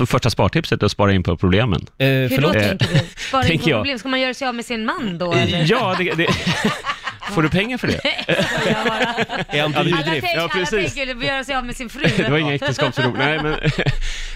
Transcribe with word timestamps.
Så 0.00 0.06
första 0.06 0.30
spartipset 0.30 0.82
är 0.82 0.86
att 0.86 0.92
spara 0.92 1.12
in 1.12 1.22
på 1.22 1.36
problemen. 1.36 1.86
Eh, 1.98 2.06
Hur 2.06 2.40
då 2.40 2.52
tänker 2.52 2.74
du? 2.78 3.00
Spara 3.16 3.48
in 3.48 3.58
på 3.60 3.70
jag. 3.70 3.78
problem. 3.78 3.98
Ska 3.98 4.08
man 4.08 4.20
göra 4.20 4.34
sig 4.34 4.48
av 4.48 4.54
med 4.54 4.64
sin 4.64 4.84
man 4.84 5.18
då 5.18 5.32
eller? 5.32 5.64
Ja, 5.68 5.94
det, 5.98 6.10
det, 6.10 6.26
får 7.34 7.42
du 7.42 7.48
pengar 7.48 7.78
för 7.78 7.86
det? 7.88 8.00
Är 9.56 9.62
han 9.62 9.72
på 9.72 9.78
Alla, 9.78 9.90
tänk, 10.04 10.24
Ja, 10.24 10.48
alla 10.52 10.66
tänker 10.66 11.24
göra 11.24 11.44
sig 11.44 11.54
av 11.54 11.66
med 11.66 11.76
sin 11.76 11.88
fru. 11.90 12.02
Det 12.16 12.30
var 12.30 12.38
inga. 12.38 12.58
Nej, 13.18 13.42
men, 13.42 13.54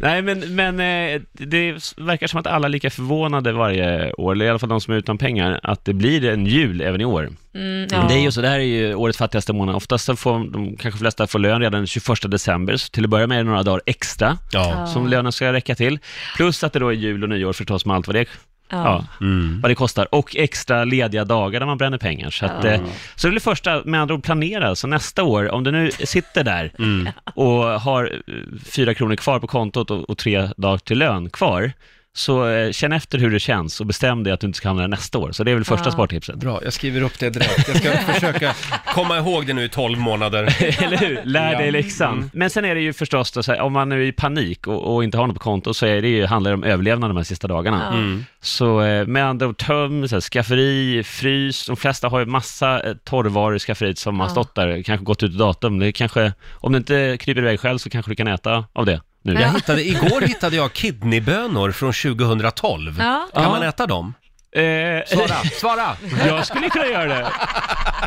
nej, 0.00 0.22
men, 0.22 0.54
men 0.54 0.80
eh, 0.80 1.20
det 1.32 1.72
verkar 1.96 2.26
som 2.26 2.40
att 2.40 2.46
alla 2.46 2.66
är 2.66 2.70
lika 2.70 2.90
förvånade 2.90 3.52
varje 3.52 4.12
år, 4.12 4.32
eller 4.32 4.44
i 4.44 4.48
alla 4.48 4.58
fall 4.58 4.68
de 4.68 4.80
som 4.80 4.94
är 4.94 4.98
utan 4.98 5.18
pengar, 5.18 5.60
att 5.62 5.84
det 5.84 5.92
blir 5.92 6.24
en 6.24 6.46
jul 6.46 6.80
även 6.80 7.00
i 7.00 7.04
år. 7.04 7.22
Mm, 7.54 7.86
Men 7.90 8.08
Det 8.08 8.14
är 8.14 8.22
ju 8.22 8.32
så, 8.32 8.40
det 8.40 8.48
här 8.48 8.58
är 8.58 8.64
ju 8.64 8.94
årets 8.94 9.18
fattigaste 9.18 9.52
månad. 9.52 9.74
Oftast 9.76 10.04
så 10.04 10.16
får 10.16 10.52
de 10.52 10.76
kanske 10.76 10.98
flesta 11.00 11.26
får 11.26 11.38
lön 11.38 11.60
redan 11.60 11.72
den 11.80 11.86
21 11.86 12.30
december, 12.30 12.76
så 12.76 12.90
till 12.90 13.04
att 13.04 13.10
börja 13.10 13.26
med 13.26 13.38
är 13.38 13.42
det 13.44 13.48
några 13.50 13.62
dagar 13.62 13.82
extra 13.86 14.38
Ja. 14.52 14.86
som 14.86 15.08
lönen 15.08 15.32
ska 15.32 15.52
räcka 15.52 15.74
till. 15.74 15.98
Plus 16.36 16.64
att 16.64 16.72
det 16.72 16.78
då 16.78 16.88
är 16.88 16.92
jul 16.92 17.22
och 17.22 17.28
nyår 17.28 17.52
förstås 17.52 17.86
med 17.86 17.96
allt 17.96 18.06
vad 18.06 18.16
det, 18.16 18.24
ja. 18.70 19.04
Mm. 19.20 19.60
vad 19.60 19.70
det 19.70 19.74
kostar. 19.74 20.14
Och 20.14 20.36
extra 20.36 20.84
lediga 20.84 21.24
dagar 21.24 21.60
där 21.60 21.66
man 21.66 21.78
bränner 21.78 21.98
pengar. 21.98 22.30
Så, 22.30 22.46
att, 22.46 22.64
eh, 22.64 22.80
så 23.16 23.26
det 23.26 23.30
blir 23.30 23.40
första, 23.40 23.82
med 23.84 24.00
andra 24.00 24.14
ord, 24.14 24.24
planera. 24.24 24.74
Så 24.76 24.86
nästa 24.86 25.22
år, 25.22 25.50
om 25.50 25.64
du 25.64 25.70
nu 25.70 25.90
sitter 25.90 26.44
där 26.44 26.72
Mm. 26.78 27.08
och 27.34 27.64
har 27.64 28.04
eh, 28.26 28.34
fyra 28.64 28.94
kronor 28.94 29.16
kvar 29.16 29.38
på 29.38 29.46
kontot 29.46 29.90
och, 29.90 30.10
och 30.10 30.18
tre 30.18 30.48
dagar 30.56 30.78
till 30.78 30.98
lön 30.98 31.30
kvar, 31.30 31.72
så 32.12 32.48
eh, 32.48 32.72
känn 32.72 32.92
efter 32.92 33.18
hur 33.18 33.30
det 33.30 33.40
känns 33.40 33.80
och 33.80 33.86
bestäm 33.86 34.24
dig 34.24 34.32
att 34.32 34.40
du 34.40 34.46
inte 34.46 34.56
ska 34.56 34.68
hamna 34.68 34.82
där 34.82 34.88
nästa 34.88 35.18
år. 35.18 35.32
Så 35.32 35.44
det 35.44 35.50
är 35.50 35.54
väl 35.54 35.64
första 35.64 35.86
Ja. 35.86 35.90
spartipset. 35.92 36.36
Bra, 36.36 36.60
jag 36.64 36.72
skriver 36.72 37.02
upp 37.02 37.18
det 37.18 37.30
direkt. 37.30 37.68
Jag 37.68 37.76
ska 37.76 37.90
försöka 38.12 38.54
komma 38.94 39.18
ihåg 39.18 39.46
det 39.46 39.52
nu 39.52 39.64
i 39.64 39.68
12 39.68 39.98
månader. 39.98 40.42
Eller 40.82 40.96
hur? 40.96 41.20
Lär 41.24 41.56
dig 41.56 41.66
Ja. 41.66 41.70
läxan. 41.72 42.16
Mm. 42.16 42.30
Men 42.32 42.50
sen 42.50 42.64
är 42.64 42.74
det 42.74 42.80
ju 42.80 42.92
förstås, 42.92 43.32
då, 43.32 43.42
så 43.42 43.52
här, 43.52 43.60
om 43.60 43.72
man 43.72 43.92
är 43.92 43.96
i 43.98 44.12
panik 44.12 44.66
och, 44.66 44.94
och 44.94 45.04
inte 45.04 45.18
har 45.18 45.26
något 45.26 45.36
på 45.36 45.42
konto, 45.42 45.74
så 45.74 45.86
är 45.86 46.02
det 46.02 46.08
ju, 46.08 46.26
handlar 46.26 46.50
det 46.50 46.54
om 46.54 46.64
överlevnad 46.64 47.10
de 47.10 47.16
här 47.16 47.24
sista 47.24 47.48
dagarna. 47.48 47.82
Ja. 47.92 47.98
Mm. 47.98 48.24
Så 48.40 48.82
eh, 48.82 49.06
med 49.06 49.24
andra 49.26 49.46
ord, 49.46 49.58
töm, 49.58 50.08
så 50.08 50.16
här, 50.16 50.20
skafferi, 50.20 51.02
frys. 51.04 51.66
De 51.66 51.76
flesta 51.76 52.08
har 52.08 52.18
ju 52.20 52.26
massa 52.26 52.80
eh, 52.88 52.94
torrvaror 53.04 53.56
i 53.56 53.58
skafferiet 53.58 53.98
som 53.98 54.20
har 54.20 54.26
Ja. 54.26 54.30
stått 54.30 54.54
där, 54.54 54.82
kanske 54.82 55.04
gått 55.04 55.22
ut 55.22 55.32
i 55.34 55.36
datum. 55.36 55.78
Det 55.78 55.92
kanske, 55.92 56.32
om 56.52 56.72
det 56.72 56.78
inte 56.78 57.16
kryper 57.20 57.40
iväg 57.42 57.60
själv 57.60 57.78
så 57.78 57.90
kanske 57.90 58.10
du 58.10 58.14
kan 58.16 58.28
äta 58.28 58.64
av 58.72 58.86
det 58.86 59.00
nu. 59.22 59.32
Jag 59.32 59.52
hittade, 59.52 59.84
igår 59.88 60.20
hittade 60.20 60.56
jag 60.56 60.72
kidneybönor 60.72 61.72
från 61.72 61.92
2012. 61.92 62.96
Ja. 62.98 63.28
Kan 63.34 63.42
Ja. 63.42 63.48
man 63.50 63.62
äta 63.62 63.86
dem? 63.86 64.14
Eh, 64.56 64.62
Svara, 65.06 65.34
svara! 65.52 65.96
jag 66.26 66.46
skulle 66.46 66.68
kunna 66.68 66.86
göra 66.86 67.04
det. 67.04 67.26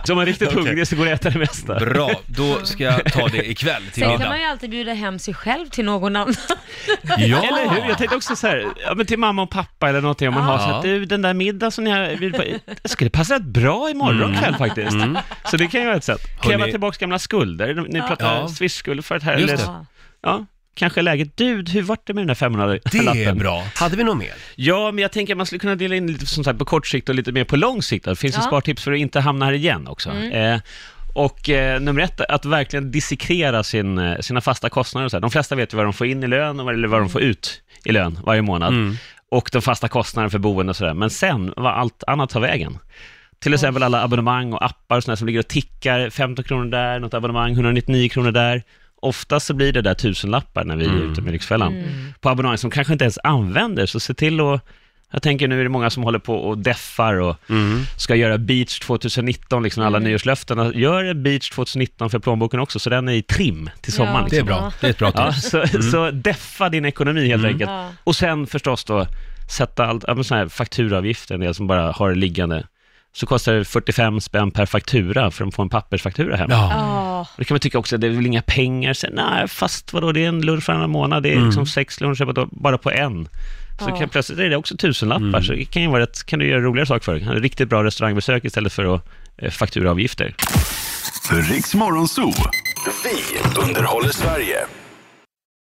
Som 0.04 0.20
är 0.20 0.26
riktigt 0.26 0.48
Okej. 0.52 0.64
hungrig 0.64 0.88
så 0.88 0.96
går 0.96 1.06
det 1.06 1.12
att 1.14 1.20
äta 1.22 1.30
det 1.30 1.40
mesta. 1.40 1.80
Bra, 1.80 2.12
då 2.26 2.66
ska 2.66 2.84
jag 2.84 3.14
ta 3.14 3.28
det 3.28 3.50
ikväll 3.50 3.84
till 3.84 3.94
Sen 3.94 4.02
kan 4.04 4.12
middag. 4.12 4.30
man 4.30 4.40
ju 4.40 4.46
alltid 4.46 4.70
bjuda 4.70 4.94
hem 4.94 5.20
sig 5.20 5.34
själv 5.34 5.68
till 5.70 5.86
någon 5.86 6.16
annan. 6.16 6.34
Ja! 7.18 7.44
Eller 7.44 7.70
hur? 7.70 7.90
Jag 7.90 7.98
tänkte 7.98 8.16
också 8.16 8.36
så 8.36 8.48
här, 8.48 8.68
ja, 8.86 8.94
men 8.96 9.06
till 9.06 9.20
mamma 9.20 9.42
och 9.42 9.50
pappa 9.50 9.90
eller 9.90 10.02
någonting, 10.02 10.28
om 10.28 10.34
man 10.34 10.44
har 10.44 10.58
så 10.58 10.70
Ja. 10.70 10.76
att 10.78 10.84
du, 10.84 11.06
den 11.06 11.22
där 11.22 11.34
middagen 11.34 11.72
som 11.72 11.84
ni 11.84 11.90
har 11.92 12.16
bjudit 12.16 12.38
på, 12.42 12.72
det 12.84 12.90
skulle 12.90 13.10
passa 13.10 13.36
rätt 13.36 13.42
bra 13.44 13.90
imorgon 13.90 14.38
kväll 14.38 14.56
faktiskt. 14.56 14.98
Så 15.52 15.58
det 15.58 15.68
kan 15.68 15.80
ju 15.82 15.86
vara 15.88 15.98
ett 15.98 16.04
sätt. 16.04 16.22
Kräva 16.42 16.66
tillbaka 16.66 16.98
gamla 17.00 17.20
skulder, 17.20 17.74
ni 17.90 18.02
pratar 18.02 18.36
Ja. 18.36 18.48
swish-skulder 18.48 19.02
för 19.04 19.16
ett 19.16 19.24
här, 19.24 19.38
Just 19.38 19.54
eller, 19.54 19.74
det. 19.74 19.86
Ja. 20.24 20.46
Kanske 20.76 21.02
läget. 21.02 21.38
Du, 21.38 21.64
hur 21.72 21.82
vart 21.82 22.08
det 22.08 22.14
med 22.14 22.22
den 22.22 22.28
där 22.28 22.36
500 22.36 22.68
Det 22.92 22.98
är 22.98 23.04
lappen? 23.04 23.38
bra. 23.38 23.64
Hade 23.76 23.98
vi 23.98 24.04
något 24.04 24.18
mer? 24.18 24.34
Ja, 24.56 24.92
men 24.92 25.02
jag 25.02 25.12
tänker 25.12 25.34
att 25.34 25.38
man 25.38 25.46
skulle 25.46 25.60
kunna 25.60 25.76
dela 25.76 25.96
in 25.96 26.08
lite 26.08 26.26
som 26.26 26.44
sagt 26.44 26.60
på 26.60 26.66
kort 26.66 26.88
sikt 26.88 27.10
och 27.10 27.16
lite 27.16 27.32
mer 27.32 27.44
på 27.44 27.56
lång 27.56 27.82
sikt. 27.82 28.06
Det 28.06 28.16
finns 28.16 28.36
ju 28.36 28.40
Ja. 28.42 28.48
spartips 28.48 28.84
för 28.84 28.92
att 28.92 28.98
inte 29.00 29.20
hamna 29.20 29.46
här 29.46 29.54
igen 29.54 29.88
också. 29.88 30.10
Eh, 30.12 30.60
och 31.16 31.50
eh, 31.50 31.80
nummer 31.82 32.02
ett, 32.02 32.22
att 32.22 32.46
verkligen 32.46 32.92
dissekrera 32.92 33.64
sin, 33.64 33.98
eh, 33.98 34.20
sina 34.20 34.42
fasta 34.42 34.70
kostnader. 34.70 35.06
och 35.06 35.12
Så 35.12 35.18
här. 35.18 35.22
De 35.22 35.32
flesta 35.32 35.56
vet 35.56 35.74
ju 35.74 35.78
vad 35.78 35.86
de 35.86 35.94
får 35.94 36.08
in 36.08 36.24
i 36.24 36.28
lön 36.28 36.60
och 36.60 36.66
vad- 36.66 36.74
eller 36.76 36.88
vad 36.88 37.00
de 37.02 37.10
får 37.10 37.22
ut 37.22 37.62
i 37.86 37.92
lön 37.92 38.20
varje 38.26 38.42
månad. 38.42 38.74
Mm. 38.74 38.96
Och 39.32 39.50
de 39.54 39.62
fasta 39.62 39.88
kostnaderna 39.88 40.30
för 40.30 40.40
boende 40.40 40.70
och 40.70 40.76
sådär. 40.76 40.94
Men 40.94 41.10
sen, 41.10 41.54
vad 41.58 41.74
allt 41.74 42.04
annat 42.08 42.30
tar 42.30 42.40
vägen. 42.40 42.78
Till 43.40 43.54
exempel 43.54 43.84
alla 43.84 44.04
abonnemang 44.04 44.54
och 44.54 44.66
appar 44.66 44.98
och 44.98 45.04
sådär 45.04 45.16
som 45.16 45.28
ligger 45.28 45.40
och 45.40 45.48
tickar. 45.48 46.10
15 46.10 46.46
kronor 46.46 46.66
där, 46.72 47.00
något 47.00 47.14
abonnemang, 47.14 47.52
199 47.54 48.10
kronor 48.10 48.32
där. 48.32 48.64
Oftast 49.04 49.46
så 49.46 49.54
blir 49.54 49.74
det 49.74 49.82
där 49.82 49.94
tusenlappar 49.94 50.64
när 50.64 50.76
vi 50.76 50.86
är 50.86 50.90
Mm. 50.90 51.12
ute 51.12 51.22
med 51.22 51.34
Lyxfällan. 51.34 51.74
Mm. 51.74 52.14
På 52.22 52.30
abonnemang 52.30 52.58
som 52.58 52.72
kanske 52.72 52.94
inte 52.94 53.06
ens 53.06 53.20
använder, 53.24 53.86
så 53.86 54.00
se 54.00 54.14
till 54.14 54.40
att 54.40 54.62
jag 55.12 55.22
tänker 55.22 55.48
nu 55.48 55.60
är 55.60 55.64
det 55.64 55.70
många 55.70 55.90
som 55.90 56.04
håller 56.04 56.20
på 56.20 56.36
och 56.36 56.58
deffar 56.58 57.14
och 57.20 57.36
Mm. 57.50 57.82
ska 57.98 58.16
göra 58.16 58.38
beach 58.38 58.80
2019, 58.80 59.64
liksom 59.64 59.84
alla 59.84 59.98
Mm. 59.98 60.10
nyårslöftena. 60.10 60.74
Gör 60.74 61.04
en 61.04 61.24
beach 61.24 61.50
2019 61.50 62.10
för 62.10 62.20
plånboken 62.20 62.60
också, 62.60 62.80
så 62.80 62.90
den 62.90 63.08
är 63.10 63.14
i 63.14 63.22
trim 63.22 63.70
till 63.82 63.94
sommaren. 63.94 64.16
Ja, 64.24 64.28
Det 64.30 64.38
är 64.38 64.42
liksom. 64.42 64.48
bra, 64.48 64.72
det 64.82 64.88
är 64.88 64.92
ett 64.92 64.98
bra 65.00 65.12
Ja, 65.16 65.32
tips. 65.32 65.50
så, 65.50 65.82
så 65.92 66.12
deffa 66.12 66.70
din 66.70 66.86
ekonomi 66.86 67.28
helt 67.28 67.46
enkelt. 67.46 67.72
Ja. 67.72 67.90
Och 68.04 68.16
sen 68.16 68.48
förstås 68.48 68.84
då, 68.84 69.08
sätta 69.58 69.86
allt, 69.86 70.04
ja, 70.08 70.14
men 70.16 70.24
sån 70.24 70.38
här 70.38 70.48
fakturaavgifter, 70.48 71.36
en 71.36 71.42
del 71.42 71.54
som 71.54 71.68
bara 71.68 71.92
har 71.92 72.10
det 72.10 72.16
liggande. 72.16 72.64
Så 73.16 73.26
kostar 73.26 73.54
det 73.54 73.66
45 73.66 74.22
spänn 74.22 74.52
per 74.52 74.66
faktura 74.66 75.32
för 75.32 75.46
att 75.48 75.56
få 75.56 75.62
en 75.62 75.70
pappersfaktura 75.70 76.36
hem. 76.36 76.48
Ja. 76.52 77.20
Och 77.22 77.28
Det 77.38 77.46
kan 77.46 77.56
man 77.56 77.60
tycka 77.60 77.78
också, 77.80 77.98
det 77.98 78.08
är 78.08 78.12
väl 78.12 78.26
inga 78.26 78.42
pengar. 78.42 78.94
Sen, 78.94 79.12
nej, 79.14 79.48
fast 79.48 79.94
vadå, 79.94 80.12
det 80.12 80.24
är 80.26 80.28
en 80.30 80.42
lunch 80.42 80.68
varannan 80.68 80.90
månad, 80.90 81.24
det 81.24 81.30
är 81.30 81.34
Mm. 81.34 81.46
liksom 81.46 81.66
sex 81.66 82.02
luncher 82.02 82.26
på- 82.34 82.48
bara 82.52 82.78
på 82.78 82.92
en. 82.92 83.28
Så 83.80 83.90
Ja. 83.90 83.98
kan, 83.98 84.10
plötsligt 84.10 84.40
är 84.40 84.50
det 84.50 84.56
också 84.56 84.78
tusenlappar, 84.78 85.26
Mm. 85.28 85.44
så 85.44 85.54
det 85.54 85.66
kan 85.66 85.82
ju 85.82 85.88
vara 85.88 86.02
rätt, 86.02 86.24
kan 86.26 86.40
du 86.40 86.48
göra 86.50 86.62
roligare 86.62 86.86
saker 86.88 87.04
för. 87.06 87.16
En 87.16 87.42
riktigt 87.42 87.70
bra 87.70 87.84
restaurangbesök 87.84 88.46
istället 88.46 88.74
för 88.74 88.96
att, 88.96 89.08
eh, 89.38 89.52
fakturaavgifter. 89.52 90.36
Riks 91.50 91.76
Morgonzoo. 91.76 92.34
Vi 93.04 93.62
underhåller 93.62 94.10
Sverige. 94.10 94.58